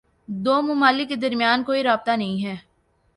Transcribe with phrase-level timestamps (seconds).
[0.27, 2.55] دو ممالک کے درمیان کوئی رابطہ نہیں ہے۔